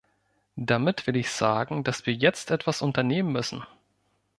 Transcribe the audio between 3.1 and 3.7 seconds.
müssen.